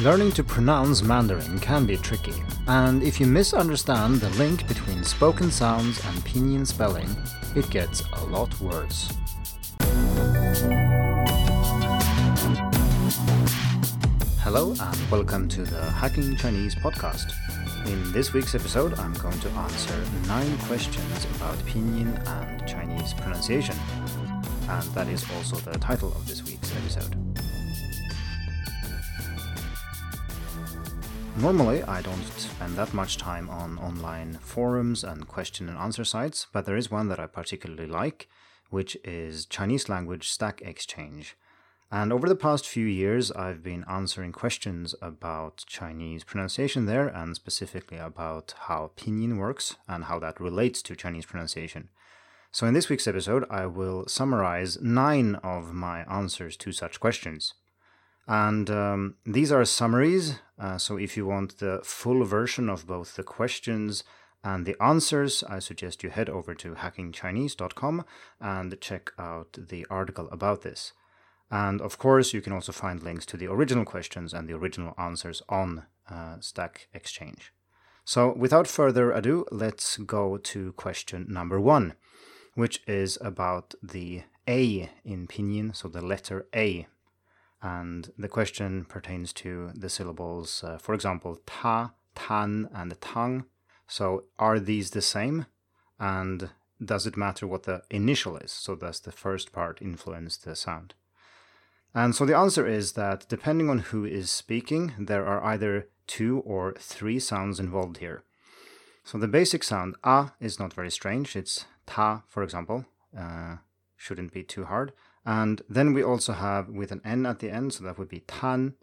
[0.00, 5.50] Learning to pronounce Mandarin can be tricky, and if you misunderstand the link between spoken
[5.50, 7.08] sounds and pinyin spelling,
[7.56, 9.12] it gets a lot worse.
[14.38, 17.32] Hello, and welcome to the Hacking Chinese podcast.
[17.88, 23.74] In this week's episode, I'm going to answer nine questions about pinyin and Chinese pronunciation,
[24.68, 27.27] and that is also the title of this week's episode.
[31.40, 36.48] Normally, I don't spend that much time on online forums and question and answer sites,
[36.52, 38.28] but there is one that I particularly like,
[38.70, 41.36] which is Chinese language Stack Exchange.
[41.92, 47.36] And over the past few years, I've been answering questions about Chinese pronunciation there, and
[47.36, 51.88] specifically about how pinyin works and how that relates to Chinese pronunciation.
[52.50, 57.54] So, in this week's episode, I will summarize nine of my answers to such questions.
[58.28, 60.38] And um, these are summaries.
[60.58, 64.04] Uh, so if you want the full version of both the questions
[64.44, 68.04] and the answers, I suggest you head over to hackingchinese.com
[68.38, 70.92] and check out the article about this.
[71.50, 74.94] And of course, you can also find links to the original questions and the original
[74.98, 77.54] answers on uh, Stack Exchange.
[78.04, 81.94] So without further ado, let's go to question number one,
[82.54, 86.86] which is about the A in pinyin, so the letter A
[87.62, 93.44] and the question pertains to the syllables, uh, for example, ta, tan, and tang.
[93.86, 95.46] So are these the same?
[95.98, 96.50] And
[96.84, 98.52] does it matter what the initial is?
[98.52, 100.94] So does the first part influence the sound?
[101.94, 106.40] And so the answer is that depending on who is speaking, there are either two
[106.44, 108.22] or three sounds involved here.
[109.04, 111.34] So the basic sound a is not very strange.
[111.34, 112.84] It's ta, for example.
[113.18, 113.56] Uh,
[113.96, 114.92] shouldn't be too hard.
[115.24, 118.20] And then we also have with an N at the end, so that would be
[118.20, 118.74] tan.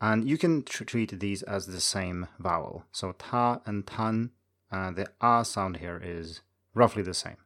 [0.00, 2.84] And you can tr- treat these as the same vowel.
[2.92, 4.30] So ta and tan,
[4.70, 6.40] uh, the a sound here is
[6.74, 7.36] roughly the same.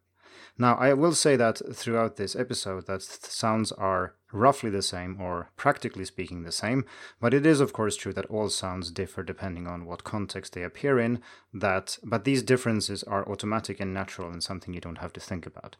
[0.56, 5.50] Now, I will say that throughout this episode that sounds are roughly the same or
[5.56, 6.84] practically speaking the same,
[7.20, 10.62] but it is of course true that all sounds differ depending on what context they
[10.62, 11.20] appear in,
[11.52, 15.46] that but these differences are automatic and natural and something you don't have to think
[15.46, 15.76] about.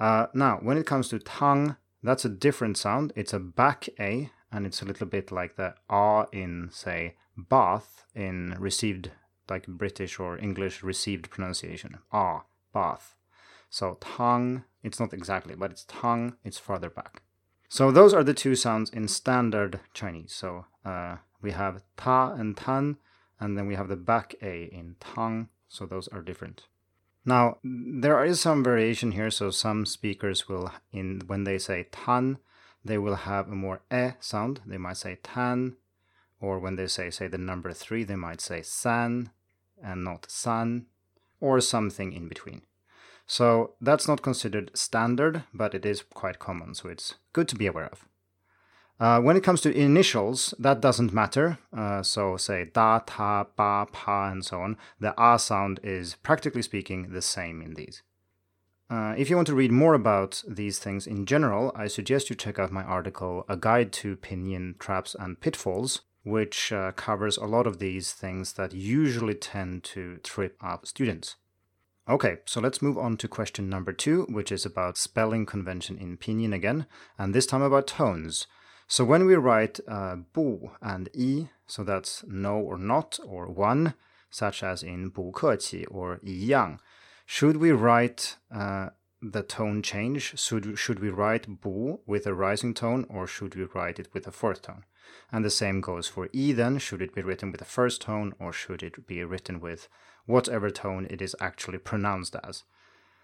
[0.00, 3.12] Uh, now, when it comes to tang, that's a different sound.
[3.16, 8.04] It's a back A, and it's a little bit like the R in, say, bath
[8.14, 9.10] in received,
[9.48, 11.98] like British or English received pronunciation.
[12.10, 13.16] R, bath.
[13.70, 17.22] So tongue, it's not exactly, but it's tongue, it's farther back.
[17.68, 20.34] So those are the two sounds in standard Chinese.
[20.34, 22.98] So uh, we have ta and tan,
[23.40, 25.48] and then we have the back A in tang.
[25.68, 26.66] So those are different.
[27.24, 29.30] Now, there is some variation here.
[29.30, 32.38] So some speakers will, in when they say tan,
[32.84, 34.60] they will have a more e sound.
[34.66, 35.76] They might say tan,
[36.40, 39.30] or when they say say the number three, they might say san,
[39.82, 40.86] and not san,
[41.40, 42.62] or something in between.
[43.26, 46.74] So that's not considered standard, but it is quite common.
[46.74, 48.04] So it's good to be aware of.
[49.02, 51.58] Uh, when it comes to initials, that doesn't matter.
[51.76, 54.76] Uh, so say da, ta, ba, pa, and so on.
[55.00, 58.04] The a sound is practically speaking the same in these.
[58.88, 62.36] Uh, if you want to read more about these things in general, I suggest you
[62.36, 67.46] check out my article, A Guide to Pinyin Traps and Pitfalls, which uh, covers a
[67.46, 71.34] lot of these things that usually tend to trip up students.
[72.08, 76.18] Okay, so let's move on to question number two, which is about spelling convention in
[76.18, 76.86] Pinyin again,
[77.18, 78.46] and this time about tones.
[78.91, 83.93] So when we write uh, bu and i, so that's no or not or one,
[84.29, 86.79] such as in 不客气 or 一样,
[87.25, 88.89] should we write uh,
[89.21, 90.37] the tone change?
[90.37, 94.25] Should, should we write bu with a rising tone or should we write it with
[94.25, 94.83] a fourth tone?
[95.31, 96.79] And the same goes for i then.
[96.79, 99.89] Should it be written with a first tone or should it be written with
[100.25, 102.63] whatever tone it is actually pronounced as?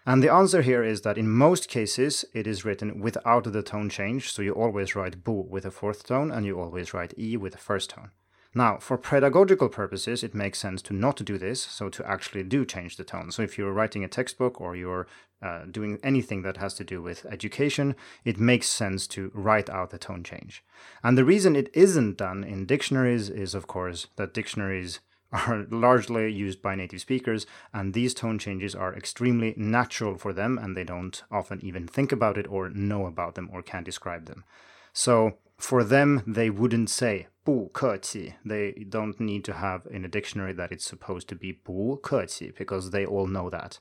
[0.05, 3.89] And the answer here is that in most cases it is written without the tone
[3.89, 7.37] change, so you always write bu with a fourth tone and you always write e
[7.37, 8.11] with a first tone.
[8.55, 12.65] Now, for pedagogical purposes, it makes sense to not do this, so to actually do
[12.65, 13.31] change the tone.
[13.31, 15.05] So if you're writing a textbook or you're
[15.39, 17.95] uh, doing anything that has to do with education,
[18.25, 20.63] it makes sense to write out the tone change.
[21.03, 24.99] And the reason it isn't done in dictionaries is, of course, that dictionaries
[25.32, 30.58] are largely used by native speakers, and these tone changes are extremely natural for them,
[30.58, 34.26] and they don't often even think about it or know about them or can describe
[34.26, 34.44] them.
[34.92, 38.34] So for them, they wouldn't say 不客气.
[38.44, 42.90] They don't need to have in a dictionary that it's supposed to be 不客气 because
[42.90, 43.80] they all know that.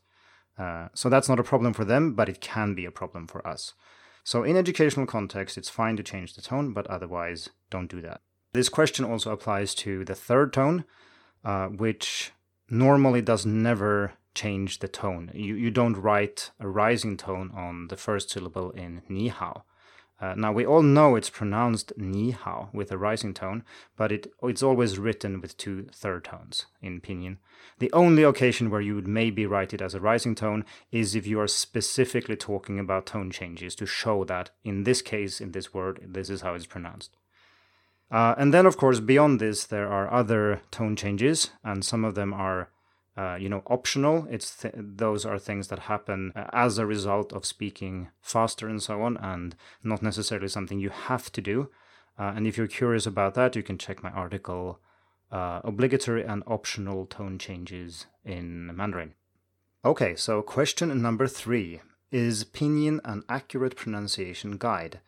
[0.57, 3.45] Uh, so that's not a problem for them, but it can be a problem for
[3.47, 3.73] us.
[4.23, 8.21] So in educational context, it's fine to change the tone, but otherwise, don't do that.
[8.53, 10.85] This question also applies to the third tone,
[11.44, 12.32] uh, which
[12.70, 15.30] normally does never change the tone.
[15.34, 19.64] You, you don't write a rising tone on the first syllable in ni hao.
[20.20, 23.62] Uh, now we all know it's pronounced ni hao with a rising tone,
[23.96, 27.36] but it it's always written with two third tones in pinyin.
[27.78, 31.26] The only occasion where you would maybe write it as a rising tone is if
[31.26, 35.72] you are specifically talking about tone changes to show that in this case, in this
[35.72, 37.16] word, this is how it's pronounced.
[38.10, 42.14] Uh, and then, of course, beyond this, there are other tone changes, and some of
[42.14, 42.70] them are
[43.18, 44.26] uh, you know optional.
[44.30, 48.80] It's th- those are things that happen uh, as a result of speaking faster and
[48.80, 51.68] so on and not necessarily something you have to do.
[52.16, 54.78] Uh, and if you're curious about that you can check my article
[55.32, 59.14] uh, obligatory and optional tone changes in mandarin.
[59.84, 61.80] Okay so question number three
[62.12, 65.00] is pinyin an accurate pronunciation guide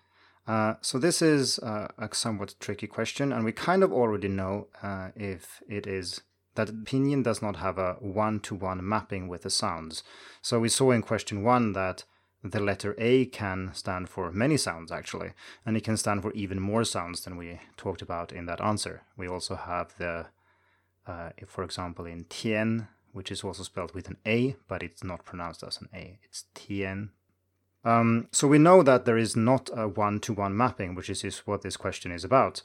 [0.51, 4.67] uh, so this is uh, a somewhat tricky question, and we kind of already know
[5.15, 6.23] if it is
[6.55, 10.03] that pinyin does not have a one-to-one mapping with the sounds.
[10.43, 12.05] So we saw in question one that
[12.43, 15.31] the letter A can stand for many sounds actually,
[15.65, 19.03] and it can stand for even more sounds than we talked about in that answer.
[19.17, 20.27] We also have the,
[21.07, 25.25] uh, for example, in Tian, which is also spelled with an A, but it's not
[25.25, 26.19] pronounced as an A.
[26.25, 27.11] It's Tian.
[27.85, 31.77] Um, so we know that there is not a one-to-one mapping, which is, what this
[31.77, 32.63] question is about.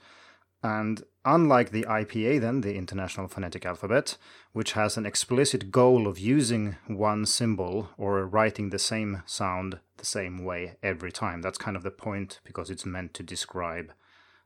[0.61, 4.17] And unlike the IPA, then, the International Phonetic Alphabet,
[4.51, 10.05] which has an explicit goal of using one symbol or writing the same sound the
[10.05, 13.93] same way every time, that's kind of the point because it's meant to describe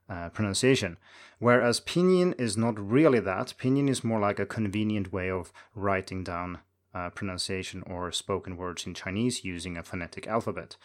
[0.10, 0.98] uh, pronunciation.
[1.38, 3.54] Whereas Pinyin is not really that.
[3.58, 6.60] Pinyin is more like a convenient way of writing down
[7.00, 10.76] uh, pronunciation or spoken words in Chinese using a phonetic alphabet.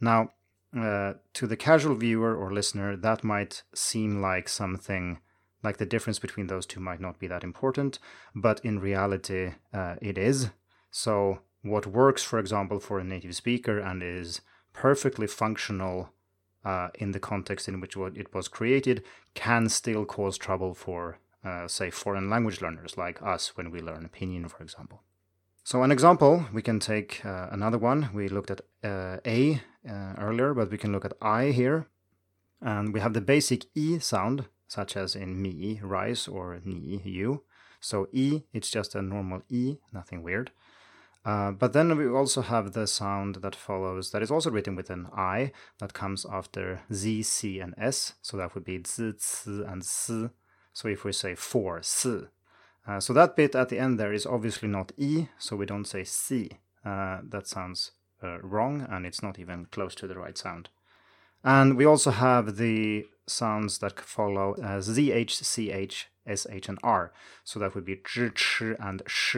[0.00, 0.30] Now,
[0.76, 5.18] uh, to the casual viewer or listener, that might seem like something
[5.62, 7.98] like the difference between those two might not be that important,
[8.34, 10.50] but in reality, uh, it is.
[10.90, 14.40] So, what works, for example, for a native speaker and is
[14.72, 16.10] perfectly functional
[16.64, 19.02] uh, in the context in which it was created
[19.34, 24.08] can still cause trouble for, uh, say, foreign language learners like us when we learn
[24.12, 25.02] pinyin, for example.
[25.62, 28.10] So, an example, we can take uh, another one.
[28.14, 31.86] We looked at uh, A uh, earlier, but we can look at I here.
[32.60, 37.44] And we have the basic E sound, such as in me, rice, or ni, you.
[37.80, 40.50] So, E, it's just a normal E, nothing weird.
[41.24, 44.88] Uh, but then we also have the sound that follows, that is also written with
[44.88, 48.14] an I, that comes after Z, C, and S.
[48.22, 50.10] So that would be Z, C, and S.
[50.72, 52.06] So if we say for, S,
[52.86, 55.86] uh, so that bit at the end there is obviously not E, so we don't
[55.86, 56.50] say C.
[56.84, 57.92] Uh, that sounds
[58.22, 60.68] uh, wrong, and it's not even close to the right sound.
[61.42, 67.12] And we also have the sounds that follow as ZH, CH, SH, and R.
[67.44, 69.36] So that would be zh, ch, and sh.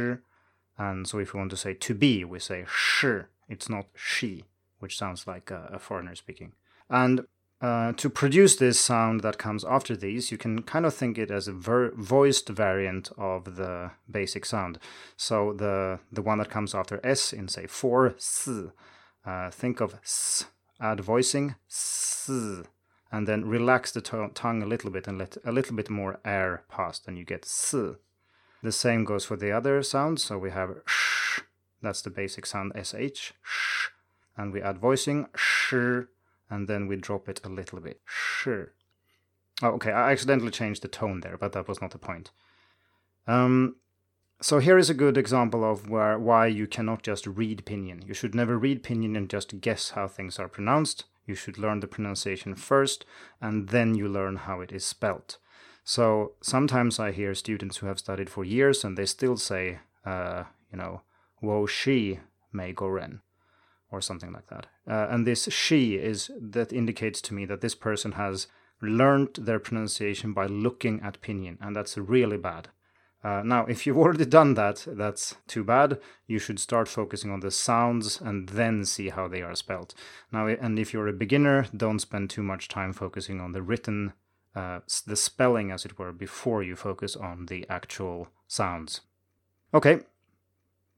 [0.79, 3.05] And so if we want to say to be, we say sh.
[3.49, 4.45] It's not she,
[4.79, 6.53] which sounds like a, a foreigner speaking.
[6.89, 7.27] And
[7.63, 11.31] uh, to produce this sound that comes after these, you can kind of think it
[11.31, 14.79] as a ver- voiced variant of the basic sound.
[15.17, 18.49] So the the one that comes after s in say four s,
[19.25, 20.47] uh, think of s,
[20.81, 22.29] add voicing s,
[23.13, 26.19] and then relax the to- tongue a little bit and let a little bit more
[26.25, 27.75] air pass, and you get s.
[28.65, 30.25] The same goes for the other sounds.
[30.25, 31.43] So we have sh,
[31.81, 33.89] that's the basic sound sh, sh,
[34.37, 35.75] and we add voicing sh
[36.53, 38.01] and then we drop it a little bit.
[38.05, 38.73] Sure.
[39.63, 42.31] Oh, okay, I accidentally changed the tone there, but that was not the point.
[43.27, 43.77] Um,
[44.43, 48.07] so here is a good example of where why you cannot just read pinyin.
[48.07, 51.05] You should never read pinyin and just guess how things are pronounced.
[51.27, 53.07] You should learn the pronunciation first,
[53.41, 55.39] and then you learn how it is spelt.
[55.85, 60.45] So sometimes I hear students who have studied for years and they still say, uh,
[60.71, 61.03] you know,
[61.41, 62.21] wo shi
[62.53, 63.23] mei go ren
[63.93, 64.67] or something like that.
[64.89, 68.49] Uh, and this she is that indicates to me that this person has
[68.81, 72.69] learned their pronunciation by looking at pinyin, and that's really bad.
[73.25, 76.01] Uh, now, if you've already done that, that's too bad.
[76.27, 79.95] You should start focusing on the sounds and then see how they are spelled.
[80.33, 84.15] Now, and if you're a beginner, don't spend too much time focusing on the written,
[84.57, 89.03] uh, the spelling, as it were, before you focus on the actual sounds.
[89.73, 90.01] Okay,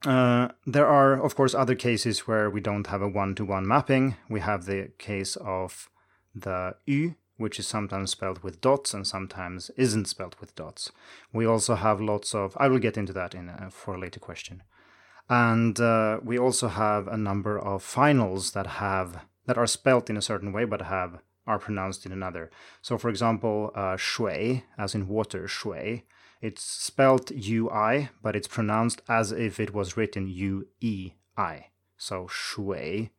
[0.04, 3.66] uh, there are, of course, other cases where we don't have a one to one
[3.66, 4.16] mapping.
[4.28, 5.88] We have the case of
[6.34, 10.92] the U, which is sometimes spelled with dots and sometimes isn't spelled with dots.
[11.32, 14.20] We also have lots of, I will get into that in a, for a later
[14.20, 14.62] question.
[15.28, 20.16] And uh, we also have a number of finals that have that are spelt in
[20.16, 22.50] a certain way but have are pronounced in another.
[22.80, 26.04] So, for example, uh, shui, as in water, shui,
[26.44, 31.68] it's spelled ui, but it's pronounced as if it was written u e i.
[31.96, 33.12] So, shui.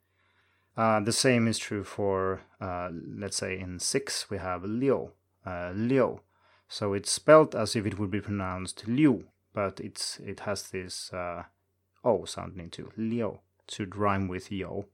[0.77, 5.11] Uh, the same is true for, uh, let's say, in six, we have liu,
[5.43, 6.19] uh, liu.
[6.67, 11.11] So it's spelled as if it would be pronounced liu, but it's it has this
[11.11, 11.45] uh,
[12.03, 14.85] o sound into liu to rhyme with yo.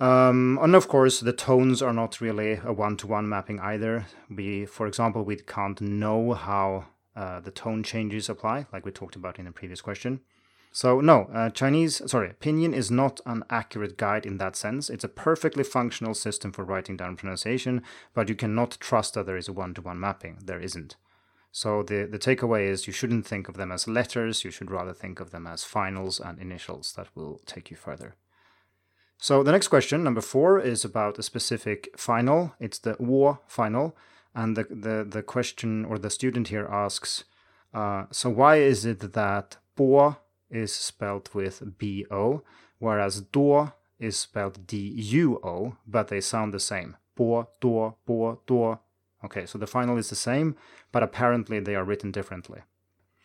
[0.00, 4.06] Um, and of course, the tones are not really a one-to-one mapping either.
[4.30, 9.16] We, for example, we can't know how uh, the tone changes apply, like we talked
[9.16, 10.20] about in the previous question.
[10.72, 14.90] So no, uh, Chinese, sorry, Pinyin is not an accurate guide in that sense.
[14.90, 19.36] It's a perfectly functional system for writing down pronunciation, but you cannot trust that there
[19.36, 20.38] is a one-to-one mapping.
[20.44, 20.96] There isn't.
[21.52, 24.92] So the, the takeaway is you shouldn't think of them as letters, you should rather
[24.92, 28.16] think of them as finals and initials that will take you further.
[29.16, 32.52] So the next question, number four, is about a specific final.
[32.58, 33.96] It's the war final.
[34.34, 37.24] And the, the, the question or the student here asks,
[37.72, 40.16] uh, so why is it that bo
[40.50, 42.42] is spelled with B-O,
[42.78, 46.96] whereas do is spelled D-U-O, but they sound the same.
[47.16, 48.78] Bo, do, bo, do,
[49.24, 50.54] Okay, so the final is the same,
[50.92, 52.60] but apparently they are written differently.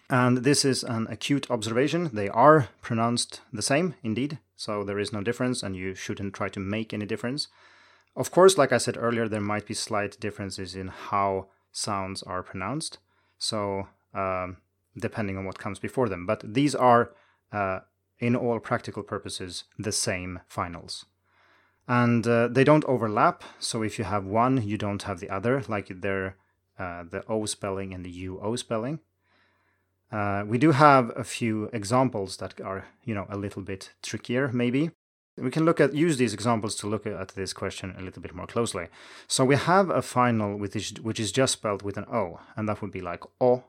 [0.09, 2.09] And this is an acute observation.
[2.13, 6.49] They are pronounced the same, indeed, so there is no difference, and you shouldn't try
[6.49, 7.49] to make any difference.
[8.15, 12.43] Of course, like I said earlier, there might be slight differences in how sounds are
[12.43, 12.97] pronounced,
[13.37, 14.57] so um,
[14.97, 16.25] depending on what comes before them.
[16.25, 17.11] But these are,
[17.51, 17.79] uh,
[18.19, 21.05] in all practical purposes, the same finals
[21.89, 23.43] and uh, they don't overlap.
[23.57, 26.37] So if you have one, you don't have the other, like they're
[26.77, 28.99] uh, the O spelling and the UO spelling.
[30.11, 34.51] Uh, we do have a few examples that are, you know, a little bit trickier,
[34.53, 34.91] maybe.
[35.41, 38.35] We can look at use these examples to look at this question a little bit
[38.35, 38.87] more closely.
[39.27, 42.67] So we have a final which is, which is just spelled with an O, and
[42.67, 43.63] that would be like O,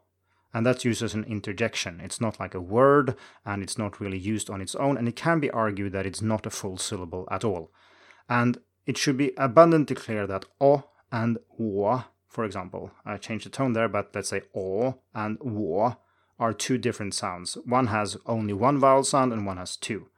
[0.52, 2.00] and that's used as an interjection.
[2.00, 5.16] It's not like a word, and it's not really used on its own, and it
[5.16, 7.70] can be argued that it's not a full syllable at all.
[8.28, 13.50] And it should be abundantly clear that o and wo, for example, I changed the
[13.50, 15.96] tone there, but let's say o and wo
[16.38, 17.56] are two different sounds.
[17.64, 20.08] One has only one vowel sound and one has two.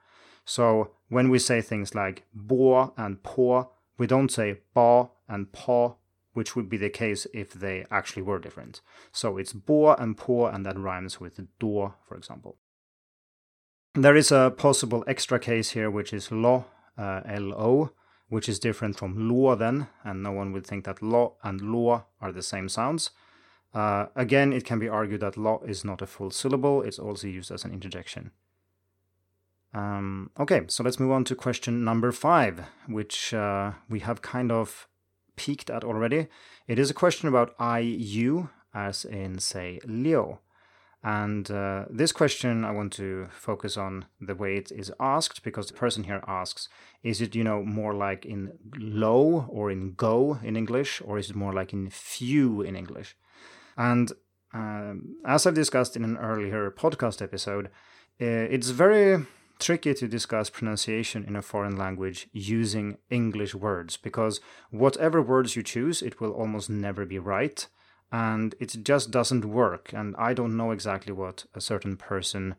[0.44, 5.99] So when we say things like bo and po, we don't say ba and po,
[6.33, 8.81] which would be the case if they actually were different.
[9.12, 12.57] So it's bo and po, and that rhymes with do, for example.
[13.95, 16.64] There is a possible extra case here, which is lo,
[16.97, 17.90] uh, lo,
[18.31, 22.04] which is different from luo then, and no one would think that lo and luo
[22.23, 23.11] are the same sounds.
[23.75, 27.26] Uh, again, it can be argued that lo is not a full syllable, it's also
[27.26, 28.31] used as an interjection.
[29.75, 34.52] Um, okay, so let's move on to question number five, which uh, we have kind
[34.52, 34.87] of
[35.37, 36.29] peeked at already.
[36.67, 40.41] It is a question about IU, as in, say, Leo.
[41.05, 45.67] And uh, this question, I want to focus on the way it is asked because
[45.67, 46.69] the person here asks,
[47.02, 51.31] is it, you know, more like in low or in go in English, or is
[51.31, 53.17] it more like in few in English?
[53.76, 54.12] And
[54.55, 57.67] um, as I've discussed in an earlier podcast episode,
[58.21, 59.26] uh, it's very
[59.62, 64.40] tricky to discuss pronunciation in a foreign language using English words because
[64.71, 67.66] whatever words you choose, it will almost never be right
[68.11, 69.92] and it just doesn't work.
[69.92, 72.57] And I don't know exactly what a certain person,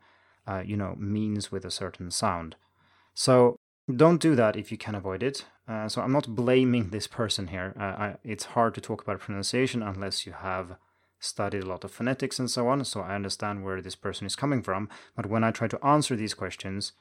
[0.48, 2.56] uh, you know, means with a certain sound.
[3.14, 3.58] So
[3.94, 5.46] don't do that if you can avoid it.
[5.68, 7.76] Uh, so I'm not blaming this person here.
[7.80, 10.76] Uh, I, it's hard to talk about pronunciation unless you have
[11.24, 12.84] studied a lot of phonetics and so on.
[12.86, 14.90] So I understand where this person is coming from.
[15.16, 16.94] But when I try to answer these questions,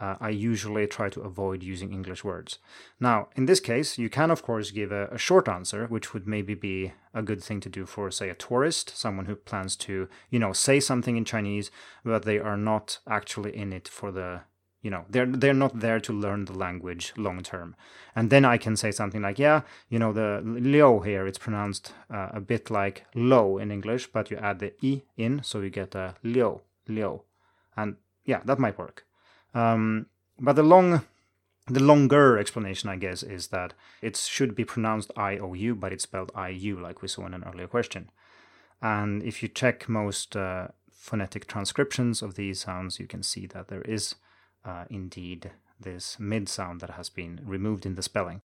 [0.00, 2.58] uh, I usually try to avoid using English words.
[2.98, 6.26] Now, in this case, you can of course give a, a, short answer, which would
[6.26, 10.08] maybe be a good thing to do for, say, a tourist, someone who plans to,
[10.28, 11.70] you know, say something in Chinese,
[12.04, 14.40] but they are not actually in it for the,
[14.82, 17.74] you know, they're they're not there to learn the language long term.
[18.14, 21.94] And then I can say something like, yeah, you know, the leo here, it's pronounced
[22.10, 25.70] uh, a bit like low in English, but you add the i in, so you
[25.70, 27.24] get a leo leo
[27.76, 29.04] and yeah, that might work.
[29.54, 30.06] Um,
[30.38, 31.02] but the long,
[31.66, 35.92] the longer explanation, I guess, is that it should be pronounced I O U, but
[35.92, 38.10] it's spelled I U, like we saw in an earlier question.
[38.80, 43.68] And if you check most uh, phonetic transcriptions of these sounds, you can see that
[43.68, 44.16] there is
[44.64, 45.50] uh, indeed
[45.80, 48.40] this mid sound that has been removed in the spelling.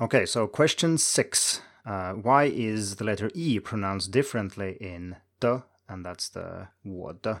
[0.00, 1.60] Okay, so question six.
[1.86, 7.38] Uh, why is the letter E pronounced differently in de, and that's the word, uh,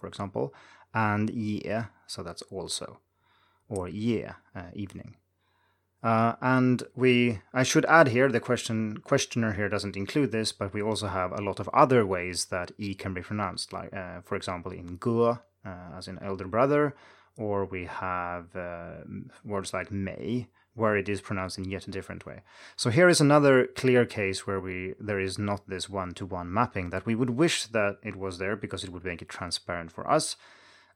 [0.00, 0.54] for example,
[0.92, 1.62] and ye,
[2.06, 2.98] so that's also,
[3.68, 5.16] or ye, uh, evening.
[6.02, 10.74] Uh, and we, I should add here, the question questioner here doesn't include this, but
[10.74, 14.20] we also have a lot of other ways that e can be pronounced, like uh,
[14.22, 16.94] for example in ge, uh, as in elder brother,
[17.36, 18.94] or we have uh,
[19.44, 22.40] words like may, where it is pronounced in yet a different way.
[22.76, 27.06] So here is another clear case where we there is not this one-to-one mapping that
[27.06, 30.36] we would wish that it was there because it would make it transparent for us.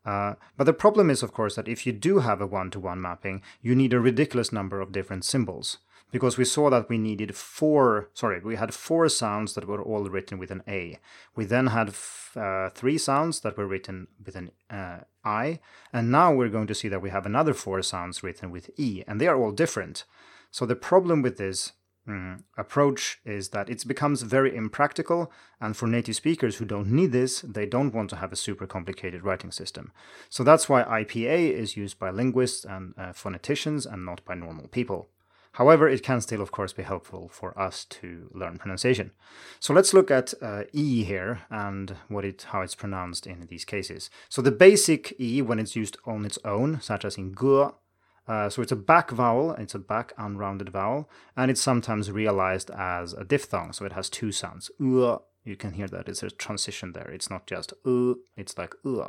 [0.04, 3.42] Uh, but the problem is, of course, that if you do have a one-to-one mapping,
[3.60, 5.78] you need a ridiculous number of different symbols
[6.10, 10.04] because we saw that we needed four, sorry, we had four sounds that were all
[10.04, 10.98] written with an A.
[11.34, 15.60] We then had f- uh, three sounds that were written with an uh, I,
[15.92, 19.02] and now we're going to see that we have another four sounds written with E,
[19.06, 20.04] and they are all different.
[20.50, 21.72] So the problem with this
[22.08, 27.12] mm, approach is that it becomes very impractical, and for native speakers who don't need
[27.12, 29.92] this, they don't want to have a super complicated writing system.
[30.30, 34.68] So that's why IPA is used by linguists and uh, phoneticians and not by normal
[34.68, 35.10] people.
[35.58, 39.10] However, it can still, of course, be helpful for us to learn pronunciation.
[39.58, 43.64] So let's look at uh, E here and what it, how it's pronounced in these
[43.64, 44.08] cases.
[44.28, 47.74] So the basic E, when it's used on its own, such as in gu,
[48.28, 52.70] uh, so it's a back vowel, it's a back unrounded vowel, and it's sometimes realized
[52.70, 54.70] as a diphthong, so it has two sounds.
[54.78, 57.10] U, you can hear that it's a transition there.
[57.10, 59.08] It's not just u, it's like u.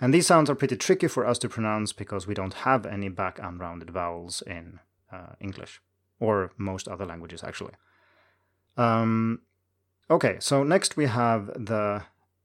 [0.00, 3.08] And these sounds are pretty tricky for us to pronounce because we don't have any
[3.08, 4.78] back unrounded vowels in
[5.12, 5.80] uh, English
[6.20, 7.74] or most other languages actually.
[8.76, 9.40] Um,
[10.08, 12.02] okay, so next we have the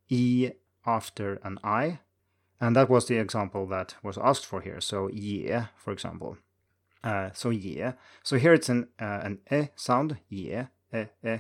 [0.09, 0.51] E
[0.85, 1.99] after an I,
[2.59, 4.81] and that was the example that was asked for here.
[4.81, 6.37] So yeah, for example.
[7.03, 7.93] Uh, so yeah.
[8.23, 11.37] So here it's an uh, an e sound, yeah, e, e,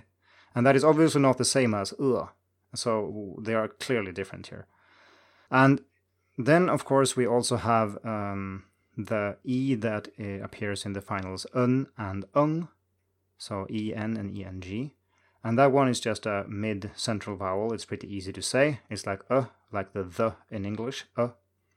[0.55, 2.27] and that is obviously not the same as uh.
[2.75, 4.67] So they are clearly different here.
[5.49, 5.81] And
[6.37, 8.63] then, of course, we also have um,
[8.97, 12.67] the e that uh, appears in the finals un and ung,
[13.37, 14.91] so en and eng.
[15.43, 17.73] And that one is just a mid central vowel.
[17.73, 18.79] It's pretty easy to say.
[18.89, 21.29] It's like uh, like the the in English, uh,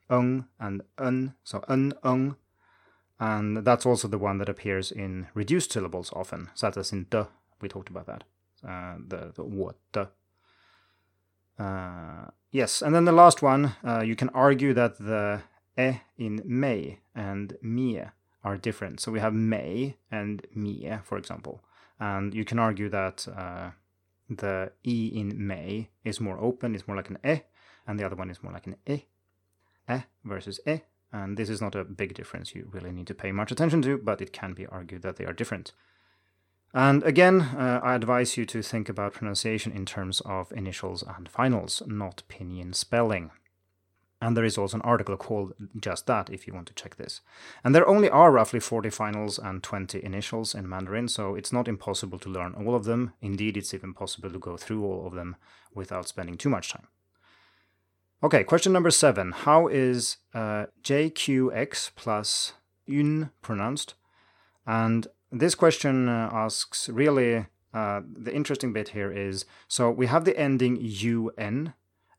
[0.08, 2.36] ung and un, so un, ung.
[3.20, 7.28] And that's also the one that appears in reduced syllables often, such as in the.
[7.60, 8.24] We talked about that.
[8.66, 10.08] Uh, the, the what, the.
[11.58, 15.42] Uh, yes, and then the last one, uh, you can argue that the
[15.78, 18.10] e in may and mie
[18.42, 19.00] are different.
[19.00, 21.62] So we have may and mie, for example.
[21.98, 23.70] And you can argue that uh,
[24.28, 27.42] the e in may is more open, it's more like an e,
[27.86, 29.04] and the other one is more like an e.
[29.90, 30.80] E versus e.
[31.12, 33.98] And this is not a big difference you really need to pay much attention to,
[33.98, 35.72] but it can be argued that they are different.
[36.72, 41.28] And again, uh, I advise you to think about pronunciation in terms of initials and
[41.28, 43.32] finals, not pinyin spelling.
[44.20, 47.22] And there is also an article called just that if you want to check this.
[47.64, 51.68] And there only are roughly 40 finals and 20 initials in Mandarin, so it's not
[51.68, 53.14] impossible to learn all of them.
[53.22, 55.36] Indeed, it's even possible to go through all of them
[55.74, 56.88] without spending too much time.
[58.22, 59.32] Okay, question number seven.
[59.32, 62.52] How is uh, JQX plus
[62.86, 63.94] un pronounced?
[64.66, 70.24] And this question uh, asks really uh, the interesting bit here is so we have
[70.24, 70.76] the ending
[71.38, 71.72] un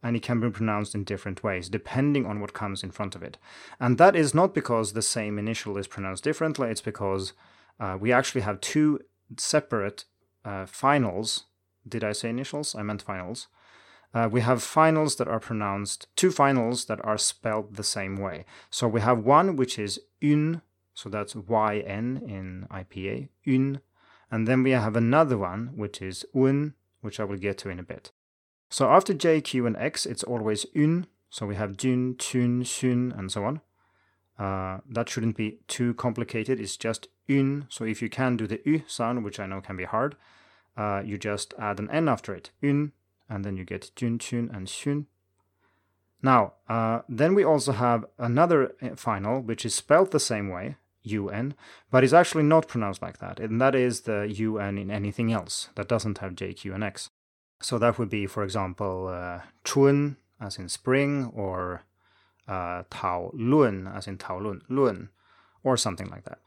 [0.04, 3.24] and it can be pronounced in different ways depending on what comes in front of
[3.24, 3.38] it.
[3.80, 7.34] And that is not because the same initial is pronounced differently, it's because
[7.80, 9.00] uh, we actually have two
[9.38, 10.06] separate
[10.46, 11.46] uh, finals.
[11.88, 12.76] Did I say initials?
[12.76, 13.48] I meant finals.
[14.14, 18.46] Uh, we have finals that are pronounced, two finals that are spelled the same way.
[18.70, 20.62] So we have one which is un,
[20.94, 23.82] so that's yn in IPA, un.
[24.30, 27.80] And then we have another one which is un, which I will get to in
[27.80, 28.12] a bit.
[28.72, 31.06] So after J, Q, and X, it's always un.
[31.30, 33.62] So we have dun, tun, sun, and so on.
[34.40, 36.58] Uh, that shouldn't be too complicated.
[36.58, 37.66] It's just un.
[37.68, 40.16] So if you can do the u sound, which I know can be hard,
[40.78, 42.94] uh, you just add an n after it, un,
[43.30, 45.08] and then you get dun, tun, and sun.
[46.24, 50.78] Now, uh, then we also have another uh, final, which is spelled the same way,
[51.06, 51.56] un,
[51.92, 54.24] but is actually not pronounced like that, and that is the
[54.58, 57.10] un in anything else that doesn't have j, q, and x.
[57.62, 61.84] So that would be, for example, uh, chun, as in spring, or
[62.48, 65.10] uh, tao lun, as in tao lun, lun,
[65.64, 66.40] or something like that.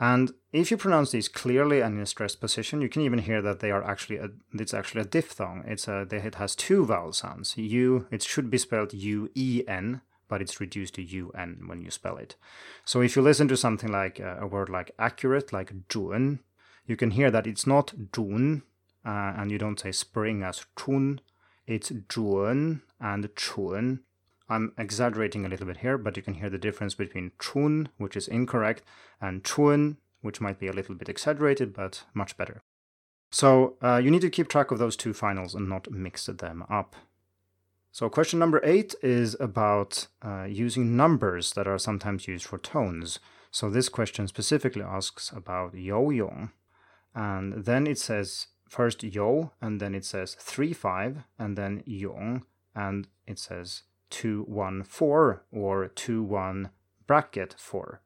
[0.00, 3.40] And if you pronounce these clearly and in a stressed position, you can even hear
[3.42, 5.64] that they are actually a, it's actually a diphthong.
[5.66, 7.56] It's a it has two vowel sounds.
[7.56, 11.80] U it should be spelled U E N, but it's reduced to U N when
[11.80, 12.34] you spell it.
[12.84, 16.40] So if you listen to something like uh, a word like accurate, like zhun,
[16.86, 18.62] you can hear that it's not zhun,
[19.04, 21.20] uh, and you don't say spring as chun,
[21.66, 24.00] it's zhuan and chun.
[24.48, 28.16] I'm exaggerating a little bit here, but you can hear the difference between chun, which
[28.16, 28.82] is incorrect,
[29.20, 32.62] and chun, which might be a little bit exaggerated, but much better.
[33.30, 36.64] So uh, you need to keep track of those two finals and not mix them
[36.70, 36.94] up.
[37.90, 43.18] So question number eight is about uh, using numbers that are sometimes used for tones.
[43.50, 46.50] So this question specifically asks about yo yong.
[47.14, 52.44] And then it says first yo, and then it says 3 5, and then yong,
[52.74, 56.70] and it says 2 1 4 or 2 1
[57.06, 58.00] bracket 4.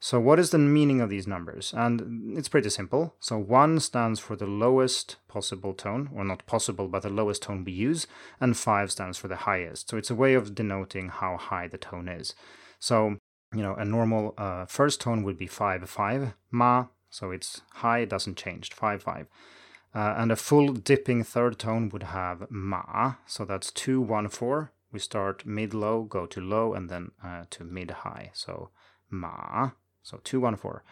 [0.00, 1.74] So, what is the meaning of these numbers?
[1.76, 3.16] And it's pretty simple.
[3.18, 7.64] So, 1 stands for the lowest possible tone, or not possible, but the lowest tone
[7.64, 8.06] we use,
[8.40, 9.90] and 5 stands for the highest.
[9.90, 12.34] So, it's a way of denoting how high the tone is.
[12.78, 13.16] So,
[13.52, 18.00] you know, a normal uh, first tone would be 5 5, ma, so it's high,
[18.00, 19.26] it doesn't change, 5 5.
[19.98, 24.70] Uh, and a full dipping third tone would have ma, so that's two, one, four.
[24.92, 28.30] We start mid low, go to low, and then uh, to mid high.
[28.32, 28.70] So,
[29.10, 29.70] ma.
[30.04, 30.82] So 214.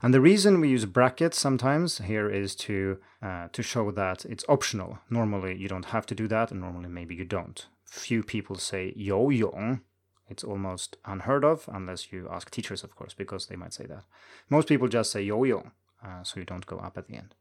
[0.00, 4.46] And the reason we use brackets sometimes here is to uh, to show that it's
[4.48, 4.98] optional.
[5.10, 7.66] Normally you don't have to do that, and normally maybe you don't.
[7.84, 9.82] Few people say yo yong.
[10.26, 14.04] It's almost unheard of unless you ask teachers, of course, because they might say that.
[14.48, 15.72] Most people just say yo yong,
[16.02, 17.34] uh, so you don't go up at the end.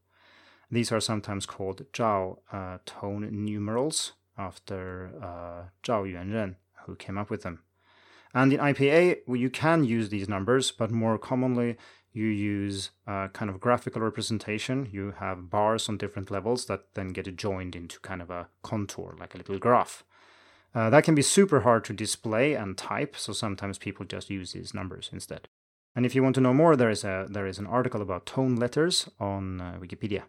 [0.74, 6.56] These are sometimes called zhao uh, tone numerals after uh, Zhao Yuanren,
[6.88, 7.60] who came up with them.
[8.34, 11.78] And in IPA, well, you can use these numbers, but more commonly,
[12.12, 14.90] you use a kind of graphical representation.
[14.92, 19.16] You have bars on different levels that then get joined into kind of a contour,
[19.20, 20.04] like a little graph.
[20.74, 24.54] Uh, that can be super hard to display and type, so sometimes people just use
[24.54, 25.48] these numbers instead.
[25.96, 28.26] And if you want to know more, there is a there is an article about
[28.26, 30.24] tone letters on uh, Wikipedia.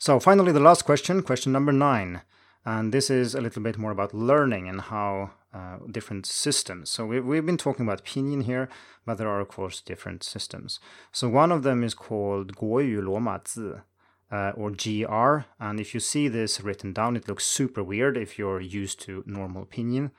[0.00, 2.22] So, finally, the last question, question number nine.
[2.64, 6.88] And this is a little bit more about learning and how uh, different systems.
[6.88, 8.68] So, we, we've been talking about pinyin here,
[9.04, 10.78] but there are, of course, different systems.
[11.10, 13.82] So, one of them is called Guoyu Luomazi.
[14.30, 18.38] Uh, or GR, and if you see this written down, it looks super weird if
[18.38, 20.10] you're used to normal pinyin.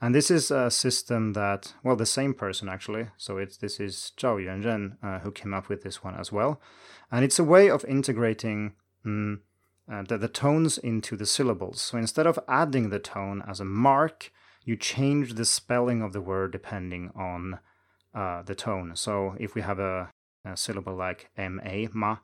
[0.00, 3.06] And this is a system that, well, the same person actually.
[3.16, 6.60] So it's this is Zhao Yuanren uh, who came up with this one as well,
[7.12, 8.72] and it's a way of integrating
[9.04, 9.40] mm,
[9.90, 11.80] uh, the, the tones into the syllables.
[11.80, 14.32] So instead of adding the tone as a mark,
[14.64, 17.58] you change the spelling of the word depending on
[18.14, 18.94] uh, the tone.
[18.94, 20.10] So if we have a,
[20.44, 22.16] a syllable like ma, ma,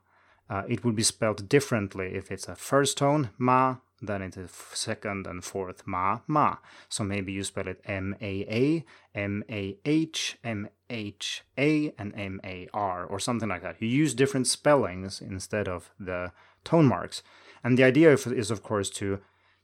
[0.48, 4.50] uh, it would be spelled differently if it's a first tone, ma, then it is
[4.72, 6.56] second and fourth, ma, ma.
[6.88, 13.82] So maybe you spell it M-A-A, M-A-H, M-H-A, and M-A-R, or something like that.
[13.82, 16.32] You use different spellings instead of the
[16.68, 17.22] tone marks.
[17.64, 19.20] And the idea is, of course, to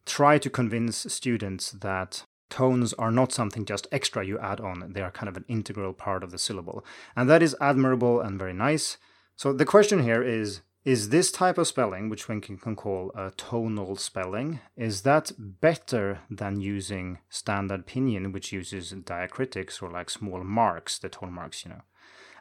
[0.06, 5.02] try to convince students that tones are not something just extra you add on, they
[5.02, 6.84] are kind of an integral part of the syllable.
[7.16, 8.96] And that is admirable and very nice.
[9.36, 13.30] So the question here is is this type of spelling, which one can, call a
[13.38, 20.44] tonal spelling, is that better than using standard pinyin, which uses diacritics or like small
[20.44, 21.80] marks, the tone marks, you know?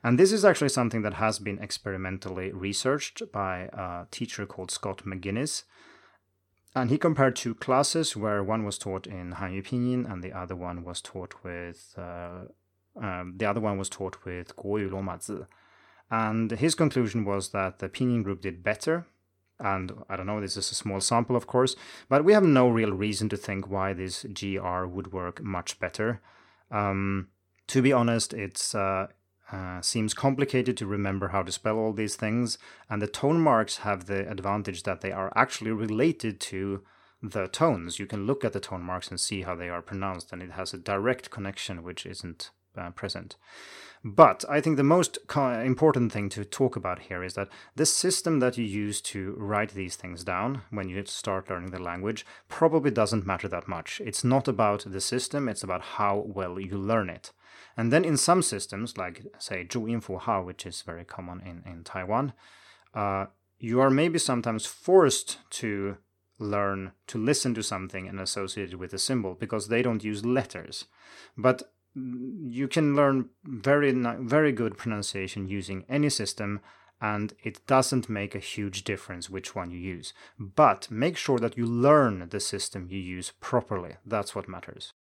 [0.04, 5.04] And this is actually something that has been experimentally researched by a teacher called Scott
[5.06, 5.64] McGinnis.
[6.76, 10.56] And he compared two classes where one was taught in Hanyu Pinyin and the other
[10.56, 12.46] one was taught with uh,
[13.00, 15.48] um, the other one was taught with Guoyu Luomazi.
[16.12, 19.08] And his conclusion was that the Pinyin group did better.
[19.60, 21.76] And I don't know, this is a small sample, of course,
[22.10, 26.22] but we have no real reason to think why this GR would work much better.
[26.70, 27.30] Um,
[27.68, 29.08] to be honest, it's uh,
[29.54, 32.58] uh, seems complicated to remember how to spell all these things,
[32.90, 36.84] and the tone marks have the advantage that they are actually related to
[37.22, 38.00] the tones.
[38.00, 40.52] You can look at the tone marks and see how they are pronounced, and it
[40.52, 43.36] has a direct connection which isn't uh, present.
[44.04, 47.86] But I think the most co- important thing to talk about here is that the
[47.86, 52.26] system that you use to write these things down when you start learning the language
[52.50, 54.02] probably doesn't matter that much.
[54.04, 57.32] It's not about the system, it's about how well you learn it.
[57.76, 61.84] And then in some systems, like say Zhuyin Hao, which is very common in, in
[61.84, 62.34] Taiwan,
[62.94, 63.26] uh,
[63.60, 65.98] you are maybe sometimes forced to
[66.40, 70.26] learn to listen to something and associate it with a symbol because they don't use
[70.26, 70.86] letters.
[71.38, 71.64] But
[71.96, 76.60] you can learn very very good pronunciation using any system
[77.00, 80.14] and it doesn't make a huge difference which one you use.
[80.40, 83.98] But make sure that you learn the system you use properly.
[84.06, 84.94] That's what matters.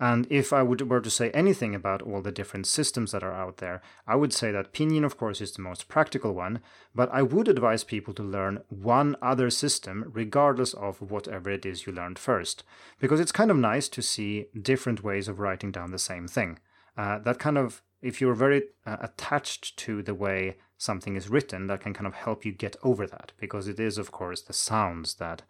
[0.00, 3.32] And if I would were to say anything about all the different systems that are
[3.32, 6.60] out there, I would say that Pinyin, of course, is the most practical one,
[6.94, 11.86] but I would advise people to learn one other system regardless of whatever it is
[11.86, 12.62] you learned first,
[13.00, 16.60] because it's kind of nice to see different ways of writing down the same thing.
[16.96, 21.66] Uh, that kind of if you're very uh, attached to the way something is written,
[21.66, 24.52] that can kind of help you get over that because it is, of course, the
[24.52, 25.42] sounds that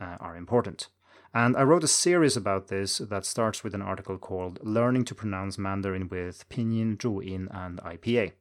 [0.00, 0.86] uh, are important.
[1.34, 5.14] And I wrote a series about this that starts with an article called Learning to
[5.14, 8.32] Pronounce Mandarin with Pinyin, Zhuyin, and IPA.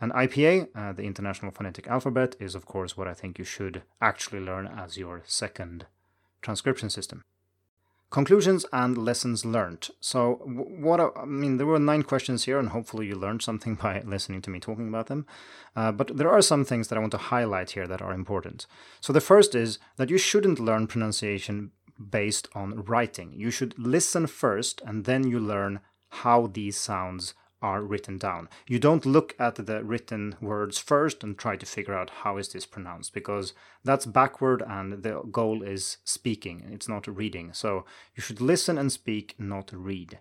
[0.00, 3.82] And IPA, uh, the International Phonetic Alphabet, is of course what I think you should
[4.00, 5.86] actually learn as your second
[6.42, 7.22] transcription system.
[8.10, 9.88] Conclusions and lessons learned.
[10.00, 14.00] So, what I mean, there were nine questions here, and hopefully you learned something by
[14.00, 15.26] listening to me talking about them.
[15.76, 18.66] Uh, but there are some things that I want to highlight here that are important.
[19.00, 23.32] So, the first is that you shouldn't learn pronunciation based on writing.
[23.32, 25.80] You should listen first, and then you learn
[26.10, 28.48] how these sounds are written down.
[28.66, 32.50] You don't look at the written words first and try to figure out how is
[32.50, 33.52] this pronounced because
[33.84, 37.52] that's backward and the goal is speaking, it's not reading.
[37.52, 37.84] So
[38.14, 40.20] you should listen and speak, not read.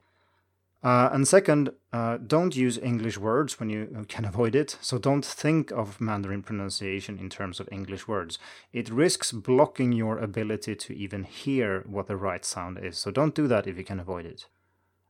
[0.83, 4.77] Uh, and second, uh, don't use English words when you can avoid it.
[4.81, 8.37] So don't think of Mandarin pronunciation in terms of English words.
[8.71, 12.97] It risks blocking your ability to even hear what the right sound is.
[12.97, 14.45] So don't do that if you can avoid it.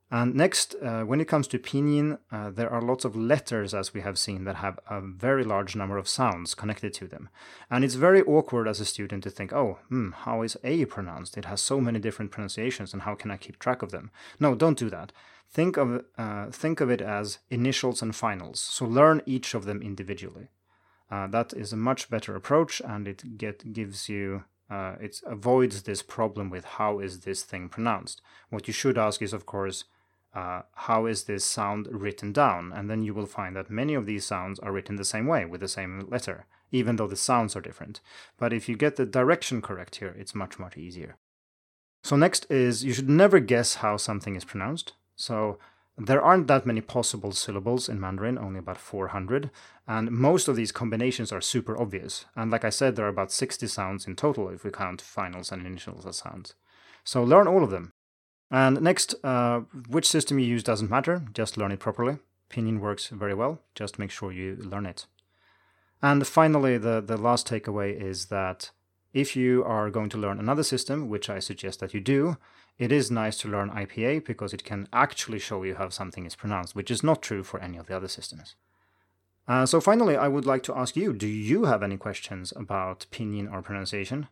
[0.10, 3.93] And next, uh, when it comes to pinyin, uh, there are lots of letters, as
[3.93, 7.28] we have seen, that have a very large number of sounds connected to them.
[7.70, 11.38] And it's very awkward as a student to think, oh, hmm, how is A pronounced?
[11.38, 14.12] It has so many different pronunciations, and how can I keep track of them?
[14.39, 15.12] No, don't do that.
[15.50, 18.62] Think of, uh, think of it as initials and finals.
[18.62, 20.48] So learn each of them individually.
[21.12, 25.84] Uh, that is a much better approach, and it get, gives you uh, it avoids
[25.84, 28.22] this problem with how is this thing pronounced.
[28.50, 29.86] What you should ask is, of course,
[30.38, 32.71] uh, how is this sound written down?
[32.71, 35.45] And then you will find that many of these sounds are written the same way
[35.45, 38.02] with the same letter, even though the sounds are different.
[38.38, 41.17] But if you get the direction correct here, it's much, much easier.
[42.04, 44.93] So, next is you should never guess how something is pronounced.
[45.15, 45.58] So,
[45.97, 49.50] there aren't that many possible syllables in Mandarin, only about 400,
[49.88, 52.26] and most of these combinations are super obvious.
[52.36, 55.52] And like I said, there are about 60 sounds in total if we count finals
[55.52, 56.54] and initials as sounds.
[57.04, 57.93] So learn all of them.
[58.49, 62.17] And next, uh, which system you use doesn't matter, just learn it properly.
[62.49, 65.05] Pinyin works very well, just make sure you learn it.
[66.01, 68.71] And finally, the, the last takeaway is that
[69.13, 72.38] if you are going to learn another system, which I suggest that you do,
[72.77, 76.36] it is nice to learn IPA because it can actually show you how something is
[76.36, 78.55] pronounced, which is not true for any of the other systems.
[79.47, 83.07] Uh, so finally, I would like to ask you, do you have any questions about
[83.12, 84.27] pinyin or pronunciation?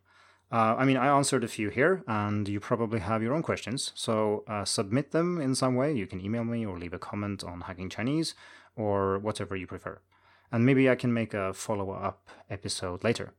[0.51, 3.91] Uh, I mean, I answered a few here, and you probably have your own questions.
[3.95, 5.93] So uh, submit them in some way.
[5.93, 8.35] You can email me or leave a comment on Hacking Chinese
[8.75, 9.99] or whatever you prefer.
[10.51, 13.33] And maybe I can make a follow up episode later.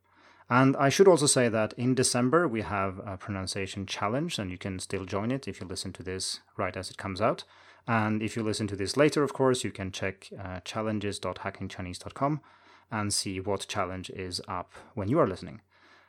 [0.49, 4.59] And I should also say that in December we have a pronunciation challenge, and you
[4.59, 7.45] can still join it if you listen to this right as it comes out.
[7.89, 12.41] And if you listen to this later, of course, you can check uh, challenges.hackingchinese.com
[12.91, 15.61] and see what challenge is up when you are listening.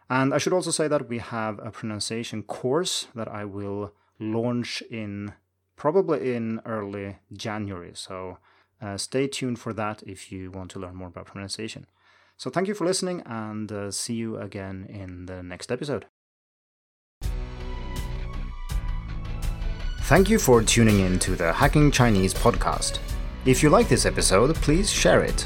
[0.10, 4.82] And I should also say that we have a pronunciation course that I will launch
[4.89, 5.34] in
[5.76, 7.91] probably in early January.
[7.93, 8.38] So
[8.82, 11.86] uh, stay tuned for that if you want to learn more about pronunciation.
[12.38, 16.06] So thank you for listening and uh, see you again in the next episode.
[20.04, 23.00] Thank you for tuning in to the Hacking Chinese podcast.
[23.46, 25.46] If you like this episode, please share it